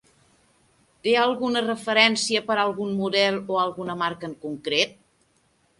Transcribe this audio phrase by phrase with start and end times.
[1.07, 4.99] Té alguna referència per algun model o alguna marca en concret?